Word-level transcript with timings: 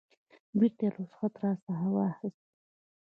بیرته 0.57 0.81
یې 0.85 0.89
رخصت 0.97 1.33
راڅخه 1.41 1.87
واخیست. 1.93 2.43